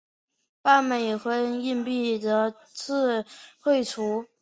[0.63, 2.53] 半美分硬币则予
[3.59, 4.25] 废除。